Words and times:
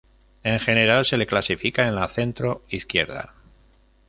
En 0.43 0.59
general 0.59 1.05
se 1.05 1.15
le 1.15 1.27
clasifica 1.27 1.87
en 1.87 1.93
la 1.93 2.07
centro-izquierda. 2.07 3.35